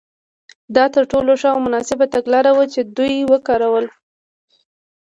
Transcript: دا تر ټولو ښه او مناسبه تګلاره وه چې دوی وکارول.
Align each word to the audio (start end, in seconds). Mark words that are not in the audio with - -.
دا 0.75 0.85
تر 0.93 1.03
ټولو 1.11 1.31
ښه 1.41 1.49
او 1.53 1.59
مناسبه 1.67 2.05
تګلاره 2.15 2.51
وه 2.57 2.65
چې 2.73 2.81
دوی 2.97 3.13
وکارول. 3.31 3.85